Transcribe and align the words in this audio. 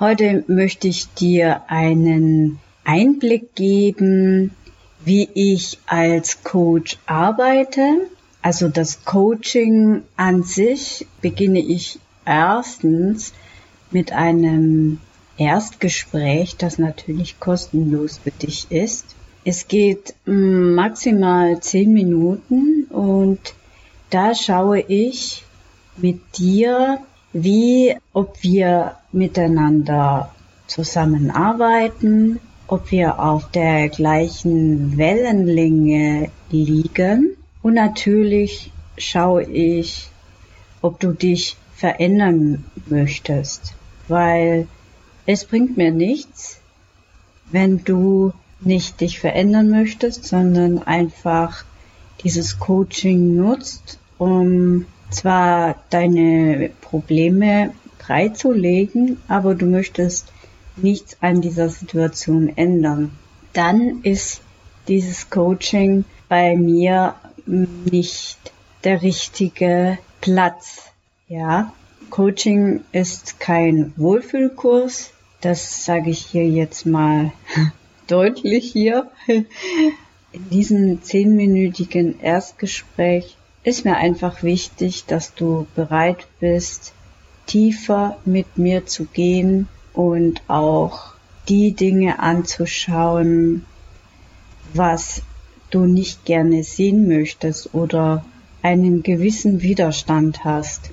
Heute 0.00 0.44
möchte 0.46 0.86
ich 0.86 1.12
dir 1.14 1.62
einen 1.66 2.60
Einblick 2.84 3.56
geben, 3.56 4.52
wie 5.04 5.28
ich 5.34 5.80
als 5.86 6.44
Coach 6.44 6.98
arbeite. 7.06 8.06
Also 8.40 8.68
das 8.68 9.04
Coaching 9.04 10.04
an 10.16 10.44
sich 10.44 11.04
beginne 11.20 11.58
ich 11.58 11.98
erstens 12.24 13.32
mit 13.90 14.12
einem 14.12 15.00
Erstgespräch, 15.36 16.56
das 16.56 16.78
natürlich 16.78 17.40
kostenlos 17.40 18.18
für 18.18 18.30
dich 18.30 18.70
ist. 18.70 19.16
Es 19.44 19.66
geht 19.66 20.14
maximal 20.24 21.58
zehn 21.58 21.92
Minuten 21.92 22.84
und 22.84 23.40
da 24.10 24.32
schaue 24.36 24.78
ich 24.78 25.42
mit 25.96 26.20
dir 26.38 27.00
wie 27.32 27.96
ob 28.12 28.42
wir 28.42 28.96
miteinander 29.12 30.32
zusammenarbeiten, 30.66 32.40
ob 32.66 32.90
wir 32.90 33.18
auf 33.18 33.50
der 33.50 33.88
gleichen 33.88 34.96
Wellenlänge 34.96 36.30
liegen. 36.50 37.36
Und 37.62 37.74
natürlich 37.74 38.72
schaue 38.96 39.44
ich, 39.44 40.10
ob 40.82 41.00
du 41.00 41.12
dich 41.12 41.56
verändern 41.74 42.64
möchtest, 42.86 43.74
weil 44.08 44.66
es 45.26 45.44
bringt 45.44 45.76
mir 45.76 45.92
nichts, 45.92 46.60
wenn 47.50 47.84
du 47.84 48.32
nicht 48.60 49.00
dich 49.00 49.18
verändern 49.18 49.70
möchtest, 49.70 50.24
sondern 50.24 50.78
einfach 50.82 51.64
dieses 52.24 52.58
Coaching 52.58 53.36
nutzt, 53.36 53.98
um 54.18 54.86
zwar 55.10 55.76
deine 55.90 56.70
Probleme 56.80 57.72
freizulegen, 57.98 59.18
aber 59.28 59.54
du 59.54 59.66
möchtest 59.66 60.32
nichts 60.76 61.18
an 61.20 61.40
dieser 61.40 61.68
Situation 61.68 62.52
ändern, 62.56 63.12
dann 63.52 64.00
ist 64.02 64.40
dieses 64.86 65.28
Coaching 65.30 66.04
bei 66.28 66.56
mir 66.56 67.14
nicht 67.46 68.38
der 68.84 69.02
richtige 69.02 69.98
Platz. 70.20 70.92
Ja, 71.28 71.72
Coaching 72.10 72.80
ist 72.92 73.38
kein 73.40 73.92
Wohlfühlkurs. 73.96 75.10
Das 75.40 75.84
sage 75.84 76.10
ich 76.10 76.20
hier 76.20 76.48
jetzt 76.48 76.86
mal 76.86 77.32
deutlich 78.06 78.72
hier. 78.72 79.10
In 79.26 80.48
diesem 80.50 81.02
zehnminütigen 81.02 82.20
Erstgespräch 82.20 83.36
ist 83.64 83.84
mir 83.84 83.96
einfach 83.96 84.42
wichtig, 84.42 85.04
dass 85.06 85.34
du 85.34 85.66
bereit 85.74 86.26
bist, 86.40 86.92
tiefer 87.46 88.18
mit 88.24 88.58
mir 88.58 88.86
zu 88.86 89.04
gehen 89.06 89.68
und 89.92 90.42
auch 90.48 91.14
die 91.48 91.72
Dinge 91.72 92.18
anzuschauen, 92.18 93.64
was 94.74 95.22
du 95.70 95.86
nicht 95.86 96.24
gerne 96.24 96.62
sehen 96.62 97.08
möchtest 97.08 97.74
oder 97.74 98.24
einen 98.62 99.02
gewissen 99.02 99.62
Widerstand 99.62 100.44
hast. 100.44 100.90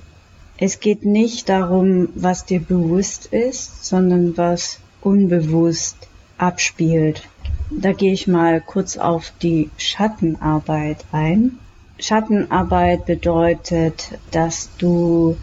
Es 0.58 0.80
geht 0.80 1.04
nicht 1.04 1.48
darum, 1.48 2.08
was 2.14 2.46
dir 2.46 2.60
bewusst 2.60 3.26
ist, 3.26 3.84
sondern 3.84 4.36
was 4.36 4.80
unbewusst 5.02 5.96
abspielt. 6.38 7.22
Da 7.70 7.92
gehe 7.92 8.12
ich 8.12 8.26
mal 8.26 8.60
kurz 8.60 8.96
auf 8.96 9.32
die 9.42 9.70
Schattenarbeit 9.76 11.04
ein. 11.12 11.58
Schattenarbeit 11.98 13.06
bedeutet, 13.06 14.18
dass 14.30 14.70
du 14.78 15.36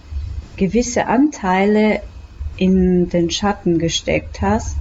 gewisse 0.56 1.08
Anteile 1.08 2.02
in 2.58 3.10
den 3.10 3.32
Schatten 3.32 3.80
gesteckt 3.80 4.42
hast 4.42 4.78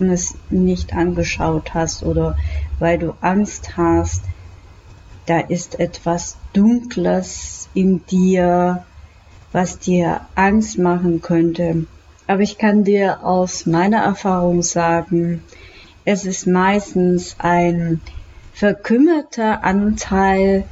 und 0.00 0.10
es 0.10 0.34
nicht 0.50 0.94
angeschaut 0.94 1.74
hast 1.74 2.02
oder 2.02 2.36
weil 2.78 2.98
du 2.98 3.14
Angst 3.20 3.76
hast, 3.76 4.24
da 5.26 5.38
ist 5.38 5.78
etwas 5.78 6.36
Dunkles 6.52 7.68
in 7.74 8.04
dir, 8.06 8.84
was 9.52 9.78
dir 9.78 10.22
Angst 10.34 10.78
machen 10.78 11.22
könnte. 11.22 11.86
Aber 12.26 12.42
ich 12.42 12.58
kann 12.58 12.82
dir 12.82 13.22
aus 13.24 13.66
meiner 13.66 14.02
Erfahrung 14.02 14.62
sagen, 14.62 15.42
es 16.04 16.24
ist 16.24 16.46
meistens 16.48 17.36
ein 17.38 18.00
verkümmerter 18.52 19.62
Anteil, 19.62 20.64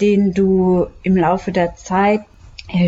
den 0.00 0.32
du 0.32 0.86
im 1.02 1.16
Laufe 1.16 1.52
der 1.52 1.76
Zeit 1.76 2.20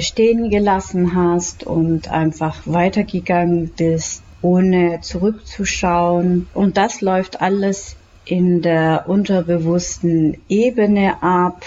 stehen 0.00 0.50
gelassen 0.50 1.14
hast 1.14 1.64
und 1.64 2.10
einfach 2.10 2.62
weitergegangen 2.66 3.72
bist, 3.76 4.22
ohne 4.40 5.00
zurückzuschauen. 5.00 6.48
Und 6.54 6.76
das 6.76 7.00
läuft 7.00 7.40
alles 7.40 7.96
in 8.24 8.62
der 8.62 9.04
unterbewussten 9.08 10.38
Ebene 10.48 11.22
ab 11.22 11.64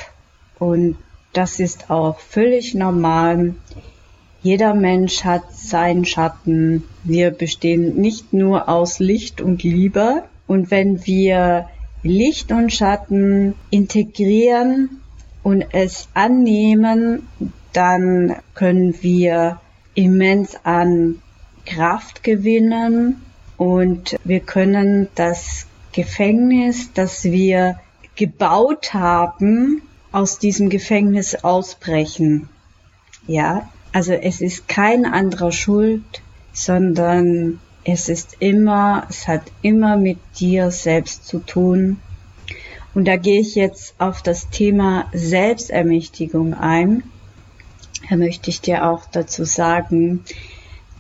und 0.57 0.97
das 1.33 1.59
ist 1.59 1.89
auch 1.89 2.19
völlig 2.19 2.73
normal. 2.73 3.55
Jeder 4.41 4.73
Mensch 4.73 5.25
hat 5.25 5.51
seinen 5.51 6.05
Schatten. 6.05 6.83
Wir 7.03 7.31
bestehen 7.31 7.97
nicht 7.97 8.31
nur 8.31 8.69
aus 8.69 8.99
Licht 8.99 9.41
und 9.41 9.63
Liebe. 9.63 10.23
Und 10.47 10.71
wenn 10.71 11.05
wir 11.05 11.67
Licht 12.03 12.51
und 12.51 12.71
Schatten 12.71 13.55
integrieren 13.69 15.01
und 15.45 15.63
es 15.73 16.09
annehmen, 16.15 17.27
dann 17.71 18.37
können 18.55 18.95
wir 19.03 19.61
immens 19.93 20.57
an 20.63 21.21
Kraft 21.67 22.23
gewinnen 22.23 23.21
und 23.55 24.17
wir 24.23 24.39
können 24.39 25.07
das 25.13 25.67
Gefängnis, 25.91 26.93
das 26.93 27.25
wir 27.25 27.79
gebaut 28.15 28.95
haben, 28.95 29.83
aus 30.11 30.39
diesem 30.39 30.69
Gefängnis 30.69 31.35
ausbrechen. 31.35 32.49
Ja, 33.27 33.69
also 33.91 34.13
es 34.13 34.41
ist 34.41 34.67
kein 34.67 35.05
anderer 35.05 35.51
Schuld, 35.51 36.23
sondern 36.53 37.59
es 37.83 38.09
ist 38.09 38.37
immer, 38.39 39.05
es 39.11 39.27
hat 39.27 39.43
immer 39.61 39.95
mit 39.95 40.17
dir 40.39 40.71
selbst 40.71 41.27
zu 41.27 41.37
tun 41.37 42.01
und 42.95 43.05
da 43.05 43.17
gehe 43.17 43.41
ich 43.41 43.55
jetzt 43.55 43.93
auf 43.99 44.21
das 44.21 44.49
Thema 44.49 45.07
Selbstermächtigung 45.13 46.53
ein. 46.53 47.03
Da 48.09 48.15
möchte 48.15 48.49
ich 48.49 48.61
dir 48.61 48.89
auch 48.89 49.05
dazu 49.11 49.43
sagen, 49.43 50.23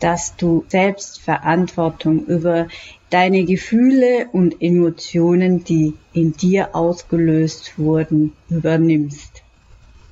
dass 0.01 0.35
du 0.35 0.65
Selbstverantwortung 0.67 2.25
über 2.25 2.67
deine 3.09 3.45
Gefühle 3.45 4.27
und 4.33 4.61
Emotionen, 4.61 5.63
die 5.63 5.93
in 6.11 6.33
dir 6.33 6.75
ausgelöst 6.75 7.79
wurden, 7.79 8.33
übernimmst. 8.49 9.43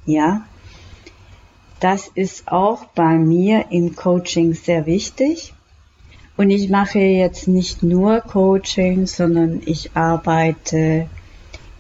Ja, 0.06 0.46
das 1.82 2.10
ist 2.16 2.48
auch 2.48 2.86
bei 2.96 3.18
mir 3.18 3.66
im 3.72 3.94
Coaching 3.94 4.54
sehr 4.54 4.86
wichtig. 4.86 5.54
Und 6.38 6.50
ich 6.50 6.70
mache 6.70 7.00
jetzt 7.00 7.50
nicht 7.50 7.84
nur 7.84 8.22
Coaching, 8.22 9.06
sondern 9.06 9.62
ich 9.66 9.92
arbeite 9.96 11.10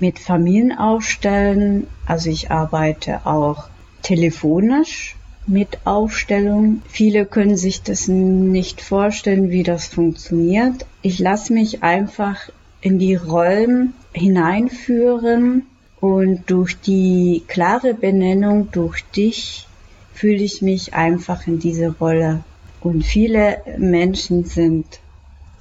mit 0.03 0.19
Familienaufstellen. 0.19 1.88
Also 2.05 2.29
ich 2.29 2.51
arbeite 2.51 3.25
auch 3.25 3.69
telefonisch 4.01 5.15
mit 5.47 5.79
Aufstellung. 5.85 6.81
Viele 6.89 7.25
können 7.25 7.55
sich 7.55 7.83
das 7.83 8.09
nicht 8.09 8.81
vorstellen, 8.81 9.50
wie 9.50 9.63
das 9.63 9.88
funktioniert. 9.88 10.85
Ich 11.01 11.19
lasse 11.19 11.53
mich 11.53 11.83
einfach 11.83 12.50
in 12.81 13.00
die 13.00 13.15
Rollen 13.15 13.94
hineinführen 14.11 15.67
und 16.01 16.51
durch 16.51 16.77
die 16.81 17.44
klare 17.47 17.94
Benennung 17.94 18.73
durch 18.73 19.05
dich 19.05 19.67
fühle 20.13 20.44
ich 20.44 20.61
mich 20.61 20.94
einfach 20.94 21.47
in 21.47 21.59
diese 21.59 21.95
Rolle. 21.97 22.44
Und 22.81 23.05
viele 23.05 23.59
Menschen 23.77 24.44
sind 24.44 25.00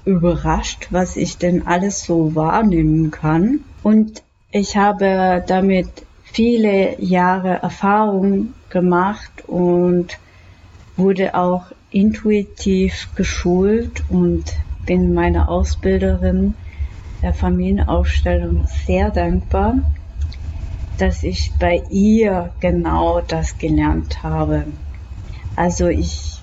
überrascht, 0.03 0.87
was 0.89 1.15
ich 1.15 1.37
denn 1.37 1.65
alles 1.65 2.03
so 2.03 2.35
wahrnehmen 2.35 3.09
kann. 3.09 3.61
Und 3.83 4.23
ich 4.53 4.77
habe 4.77 5.43
damit 5.47 5.89
viele 6.21 7.01
Jahre 7.01 7.63
Erfahrung 7.63 8.53
gemacht 8.69 9.43
und 9.47 10.19
wurde 10.95 11.33
auch 11.33 11.65
intuitiv 11.89 13.09
geschult 13.15 14.03
und 14.09 14.43
bin 14.85 15.15
meiner 15.15 15.49
Ausbilderin 15.49 16.53
der 17.23 17.33
Familienaufstellung 17.33 18.67
sehr 18.85 19.09
dankbar, 19.09 19.73
dass 20.99 21.23
ich 21.23 21.51
bei 21.59 21.81
ihr 21.89 22.51
genau 22.59 23.21
das 23.21 23.57
gelernt 23.57 24.21
habe. 24.21 24.65
Also 25.55 25.87
ich 25.87 26.39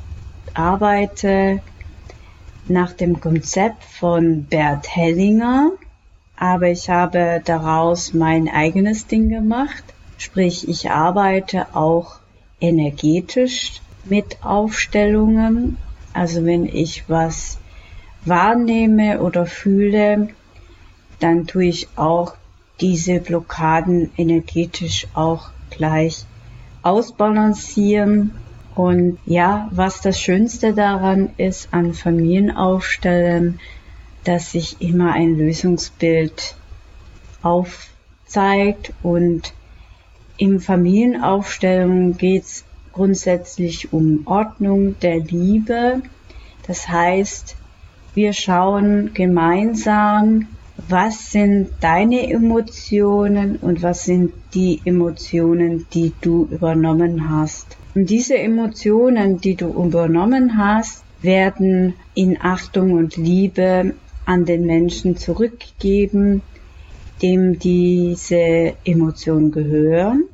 arbeite 0.55 1.61
nach 2.67 2.93
dem 2.93 3.21
Konzept 3.21 3.85
von 3.85 4.47
Bert 4.47 4.97
Hellinger, 4.97 5.71
aber 6.40 6.70
ich 6.70 6.88
habe 6.88 7.42
daraus 7.44 8.14
mein 8.14 8.48
eigenes 8.48 9.06
Ding 9.06 9.28
gemacht. 9.28 9.84
Sprich, 10.16 10.66
ich 10.69 10.90
arbeite 10.90 11.76
auch 11.76 12.19
energetisch 12.60 13.82
mit 14.06 14.42
Aufstellungen. 14.42 15.76
Also 16.14 16.46
wenn 16.46 16.64
ich 16.64 17.04
was 17.08 17.58
wahrnehme 18.25 19.20
oder 19.20 19.44
fühle, 19.44 20.31
dann 21.19 21.46
tue 21.46 21.66
ich 21.66 21.88
auch 21.96 22.34
diese 22.81 23.20
Blockaden 23.20 24.10
energetisch 24.16 25.08
auch 25.12 25.50
gleich 25.69 26.25
ausbalancieren. 26.82 28.31
Und 28.75 29.19
ja, 29.26 29.69
was 29.72 30.00
das 30.00 30.19
Schönste 30.19 30.72
daran 30.72 31.28
ist 31.37 31.69
an 31.75 31.92
Familienaufstellen, 31.92 33.60
dass 34.25 34.52
sich 34.52 34.81
immer 34.81 35.12
ein 35.12 35.37
Lösungsbild 35.37 36.56
aufzeigt 37.43 38.93
und 39.02 39.55
im 40.37 40.61
Familienaufstellung 40.61 42.17
geht 42.17 42.44
es 42.44 42.64
grundsätzlich 42.93 43.93
um 43.93 44.22
Ordnung 44.26 44.99
der 45.00 45.20
Liebe. 45.20 46.02
Das 46.67 46.88
heißt, 46.88 47.56
wir 48.14 48.32
schauen 48.32 49.12
gemeinsam, 49.14 50.49
was 50.88 51.31
sind 51.31 51.70
deine 51.81 52.31
Emotionen 52.31 53.56
und 53.56 53.82
was 53.82 54.05
sind 54.05 54.32
die 54.55 54.81
Emotionen, 54.84 55.87
die 55.93 56.12
du 56.20 56.49
übernommen 56.50 57.28
hast. 57.28 57.76
Und 57.94 58.08
diese 58.08 58.38
Emotionen, 58.38 59.40
die 59.40 59.56
du 59.56 59.69
übernommen 59.69 60.56
hast, 60.56 61.05
werden 61.23 61.94
in 62.14 62.38
Achtung 62.40 62.93
und 62.93 63.16
Liebe 63.16 63.94
an 64.26 64.44
den 64.44 64.67
Menschen 64.67 65.17
zurückgegeben, 65.17 66.43
dem 67.22 67.58
diese 67.58 68.75
Emotion 68.84 69.50
gehören 69.50 70.25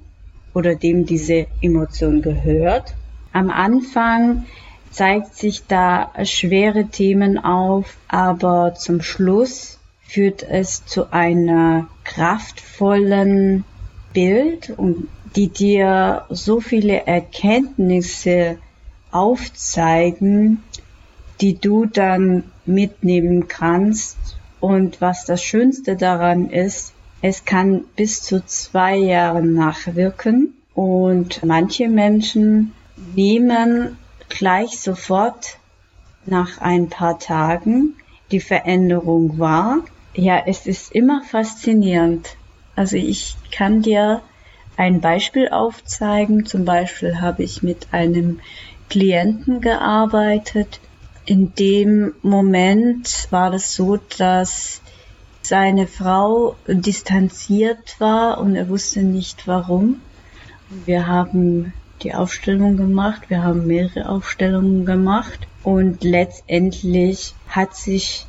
oder 0.54 0.74
dem 0.74 1.06
diese 1.06 1.46
Emotion 1.60 2.22
gehört. 2.22 2.94
Am 3.32 3.50
Anfang 3.50 4.46
zeigt 4.90 5.34
sich 5.34 5.66
da 5.66 6.12
schwere 6.24 6.86
Themen 6.86 7.38
auf, 7.38 7.96
aber 8.08 8.74
zum 8.74 9.02
Schluss 9.02 9.78
führt 10.00 10.42
es 10.42 10.86
zu 10.86 11.12
einer 11.12 11.88
kraftvollen 12.04 13.64
Bild 14.12 14.70
die 15.34 15.48
dir 15.48 16.24
so 16.30 16.60
viele 16.60 17.06
Erkenntnisse 17.06 18.56
aufzeigen, 19.10 20.62
die 21.40 21.58
du 21.58 21.86
dann 21.86 22.44
mitnehmen 22.64 23.48
kannst. 23.48 24.16
Und 24.60 25.00
was 25.00 25.24
das 25.24 25.42
Schönste 25.42 25.96
daran 25.96 26.50
ist, 26.50 26.92
es 27.22 27.44
kann 27.44 27.84
bis 27.96 28.22
zu 28.22 28.44
zwei 28.44 28.96
Jahren 28.96 29.54
nachwirken 29.54 30.54
und 30.74 31.44
manche 31.44 31.88
Menschen 31.88 32.72
nehmen 33.14 33.96
gleich 34.28 34.80
sofort 34.80 35.58
nach 36.26 36.60
ein 36.60 36.88
paar 36.88 37.18
Tagen 37.18 37.94
die 38.30 38.40
Veränderung 38.40 39.38
wahr. 39.38 39.78
Ja, 40.14 40.42
es 40.46 40.66
ist 40.66 40.92
immer 40.92 41.22
faszinierend. 41.22 42.36
Also 42.74 42.96
ich 42.96 43.36
kann 43.50 43.82
dir 43.82 44.22
ein 44.76 45.00
Beispiel 45.00 45.48
aufzeigen. 45.48 46.44
Zum 46.44 46.64
Beispiel 46.64 47.20
habe 47.20 47.42
ich 47.42 47.62
mit 47.62 47.88
einem 47.92 48.40
Klienten 48.90 49.60
gearbeitet. 49.60 50.80
In 51.26 51.54
dem 51.56 52.14
Moment 52.22 53.26
war 53.30 53.52
es 53.52 53.74
so, 53.74 53.98
dass 54.18 54.80
seine 55.42 55.88
Frau 55.88 56.54
distanziert 56.68 57.96
war 57.98 58.38
und 58.38 58.54
er 58.54 58.68
wusste 58.68 59.02
nicht 59.02 59.48
warum. 59.48 60.00
Wir 60.84 61.08
haben 61.08 61.72
die 62.02 62.14
Aufstellung 62.14 62.76
gemacht. 62.76 63.22
Wir 63.28 63.42
haben 63.42 63.66
mehrere 63.66 64.08
Aufstellungen 64.08 64.86
gemacht 64.86 65.48
und 65.64 66.04
letztendlich 66.04 67.34
hat 67.48 67.74
sich 67.74 68.26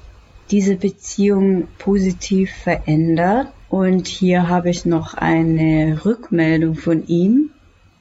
diese 0.50 0.76
Beziehung 0.76 1.68
positiv 1.78 2.52
verändert. 2.52 3.50
Und 3.70 4.08
hier 4.08 4.50
habe 4.50 4.72
ich 4.72 4.86
noch 4.86 5.14
eine 5.14 6.04
Rückmeldung 6.04 6.76
von 6.76 7.06
ihm. 7.06 7.52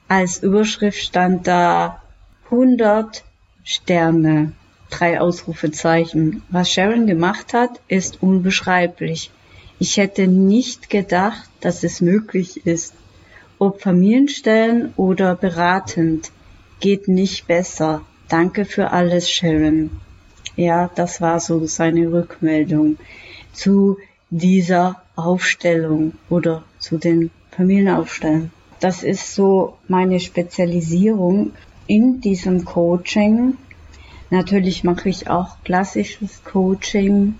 Als 0.07 0.41
Überschrift 0.41 0.99
stand 0.99 1.45
da 1.45 2.01
100 2.45 3.23
Sterne, 3.63 4.53
drei 4.89 5.19
Ausrufezeichen. 5.19 6.43
Was 6.49 6.71
Sharon 6.71 7.07
gemacht 7.07 7.53
hat, 7.53 7.79
ist 7.87 8.21
unbeschreiblich. 8.21 9.31
Ich 9.79 9.97
hätte 9.97 10.27
nicht 10.27 10.89
gedacht, 10.89 11.49
dass 11.61 11.83
es 11.83 12.01
möglich 12.01 12.65
ist, 12.65 12.93
ob 13.59 13.81
Familienstellen 13.81 14.93
oder 14.95 15.35
beratend, 15.35 16.31
geht 16.79 17.07
nicht 17.07 17.47
besser. 17.47 18.01
Danke 18.27 18.65
für 18.65 18.91
alles, 18.91 19.29
Sharon. 19.29 19.89
Ja, 20.55 20.89
das 20.95 21.21
war 21.21 21.39
so 21.39 21.65
seine 21.65 22.11
Rückmeldung 22.11 22.97
zu 23.53 23.97
dieser 24.29 25.01
Aufstellung 25.15 26.13
oder 26.29 26.63
zu 26.79 26.97
den 26.97 27.31
Familienaufstellen. 27.51 28.51
Das 28.79 29.03
ist 29.03 29.33
so 29.33 29.77
meine 29.87 30.19
Spezialisierung 30.19 31.53
in 31.87 32.21
diesem 32.21 32.65
Coaching. 32.65 33.57
Natürlich 34.29 34.83
mache 34.83 35.09
ich 35.09 35.29
auch 35.29 35.57
klassisches 35.63 36.43
Coaching, 36.43 37.35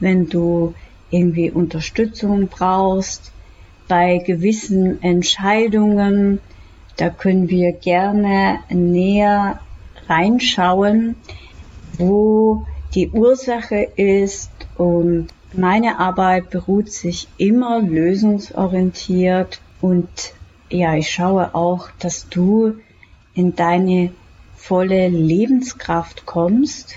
wenn 0.00 0.28
du 0.28 0.74
irgendwie 1.10 1.50
Unterstützung 1.50 2.48
brauchst, 2.48 3.32
bei 3.86 4.18
gewissen 4.18 5.02
Entscheidungen, 5.02 6.40
da 6.96 7.10
können 7.10 7.48
wir 7.48 7.72
gerne 7.72 8.60
näher 8.68 9.60
reinschauen, 10.08 11.16
wo 11.98 12.66
die 12.94 13.10
Ursache 13.10 13.88
ist. 13.96 14.50
Und 14.76 15.28
meine 15.52 15.98
Arbeit 15.98 16.50
beruht 16.50 16.90
sich 16.90 17.28
immer 17.36 17.80
lösungsorientiert. 17.80 19.60
Und 19.80 20.08
ja, 20.70 20.94
ich 20.94 21.10
schaue 21.10 21.54
auch, 21.54 21.88
dass 21.98 22.28
du 22.28 22.74
in 23.34 23.54
deine 23.54 24.10
volle 24.64 25.08
Lebenskraft 25.08 26.24
kommst. 26.24 26.94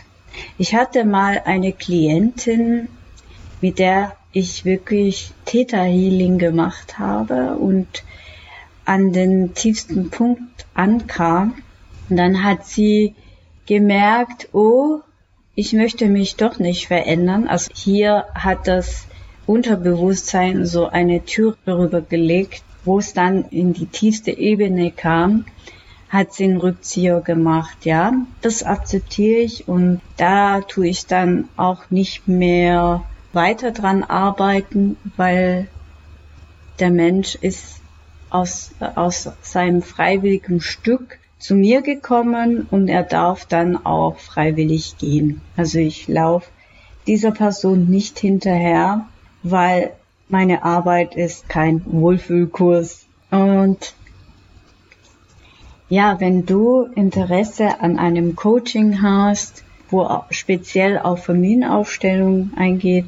Ich 0.58 0.74
hatte 0.74 1.04
mal 1.04 1.42
eine 1.44 1.74
Klientin, 1.74 2.88
mit 3.60 3.78
der 3.78 4.16
ich 4.32 4.64
wirklich 4.64 5.32
Theta 5.44 5.84
Healing 5.84 6.38
gemacht 6.38 6.98
habe 6.98 7.58
und 7.58 8.06
an 8.86 9.12
den 9.12 9.54
tiefsten 9.54 10.10
Punkt 10.12 10.66
ankam. 10.76 11.56
Und 12.10 12.16
dann 12.16 12.46
hat 12.46 12.66
sie 12.66 13.16
gemerkt, 13.66 14.48
oh, 14.54 15.00
ich 15.54 15.74
möchte 15.74 16.08
mich 16.08 16.38
doch 16.38 16.60
nicht 16.60 16.88
verändern. 16.88 17.50
Also 17.50 17.70
hier 17.76 18.28
hat 18.34 18.70
das 18.70 19.08
Unterbewusstsein 19.46 20.66
so 20.66 20.88
eine 20.88 21.26
Tür 21.26 21.58
darüber 21.66 22.00
gelegt, 22.00 22.64
wo 22.86 23.00
es 23.00 23.12
dann 23.14 23.44
in 23.50 23.74
die 23.74 23.88
tiefste 23.88 24.32
Ebene 24.32 24.92
kam, 24.92 25.46
hat 26.10 26.34
sie 26.34 26.46
einen 26.46 26.58
Rückzieher 26.58 27.22
gemacht, 27.22 27.86
ja. 27.86 28.14
Das 28.42 28.64
akzeptiere 28.64 29.40
ich 29.40 29.68
und 29.68 30.02
da 30.16 30.62
tue 30.62 30.88
ich 30.88 31.06
dann 31.06 31.50
auch 31.58 31.90
nicht 31.90 32.28
mehr 32.28 33.04
weiter 33.34 33.72
dran 33.72 34.04
arbeiten, 34.04 34.98
weil 35.18 35.68
der 36.80 36.92
Mensch 36.92 37.36
ist 37.36 37.82
aus, 38.30 38.72
aus 38.96 39.30
seinem 39.42 39.82
freiwilligen 39.82 40.62
Stück 40.62 41.20
zu 41.40 41.56
mir 41.56 41.82
gekommen 41.82 42.68
und 42.72 42.88
er 42.88 43.04
darf 43.04 43.46
dann 43.46 43.86
auch 43.86 44.18
freiwillig 44.18 44.98
gehen. 44.98 45.42
Also 45.56 45.80
ich 45.80 46.08
laufe 46.08 46.50
dieser 47.06 47.32
Person 47.32 47.86
nicht 47.86 48.20
hinterher, 48.20 49.06
weil 49.44 49.92
meine 50.30 50.64
Arbeit 50.64 51.16
ist 51.16 51.48
kein 51.48 51.82
Wohlfühlkurs. 51.86 53.06
Und 53.32 53.94
ja, 55.90 56.20
wenn 56.20 56.46
du 56.46 56.84
Interesse 56.96 57.80
an 57.80 57.98
einem 57.98 58.36
Coaching 58.36 59.02
hast, 59.02 59.64
wo 59.90 60.24
speziell 60.32 61.00
auf 61.00 61.26
Familienaufstellung 61.26 62.52
eingeht. 62.58 63.06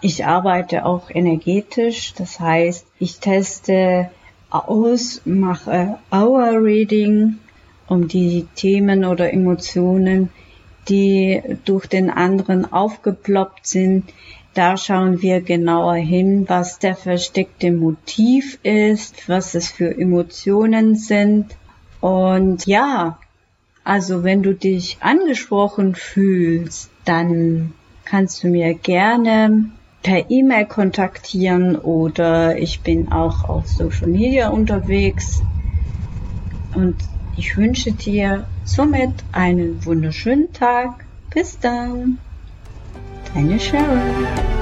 Ich 0.00 0.24
arbeite 0.24 0.84
auch 0.84 1.10
energetisch, 1.10 2.14
das 2.14 2.40
heißt, 2.40 2.86
ich 2.98 3.20
teste 3.20 4.10
aus, 4.50 5.22
mache 5.24 5.98
Hour 6.10 6.62
Reading, 6.62 7.38
um 7.88 8.08
die 8.08 8.46
Themen 8.54 9.04
oder 9.04 9.32
Emotionen, 9.32 10.30
die 10.88 11.40
durch 11.64 11.86
den 11.86 12.10
anderen 12.10 12.72
aufgeploppt 12.72 13.66
sind. 13.66 14.12
Da 14.54 14.76
schauen 14.76 15.22
wir 15.22 15.40
genauer 15.40 15.94
hin, 15.94 16.44
was 16.48 16.78
der 16.78 16.96
versteckte 16.96 17.70
Motiv 17.72 18.58
ist, 18.62 19.28
was 19.28 19.54
es 19.54 19.70
für 19.70 19.96
Emotionen 19.96 20.96
sind. 20.96 21.56
Und 22.02 22.66
ja, 22.66 23.16
also 23.84 24.24
wenn 24.24 24.42
du 24.42 24.54
dich 24.54 24.98
angesprochen 25.00 25.94
fühlst, 25.94 26.90
dann 27.04 27.74
kannst 28.04 28.42
du 28.42 28.48
mir 28.48 28.74
gerne 28.74 29.70
per 30.02 30.28
E-Mail 30.28 30.66
kontaktieren 30.66 31.76
oder 31.76 32.58
ich 32.58 32.80
bin 32.80 33.12
auch 33.12 33.48
auf 33.48 33.68
Social 33.68 34.08
Media 34.08 34.48
unterwegs. 34.48 35.42
Und 36.74 36.96
ich 37.36 37.56
wünsche 37.56 37.92
dir 37.92 38.46
somit 38.64 39.12
einen 39.30 39.84
wunderschönen 39.84 40.52
Tag. 40.52 41.04
Bis 41.32 41.56
dann. 41.60 42.18
Deine 43.32 43.60
Sharon. 43.60 44.61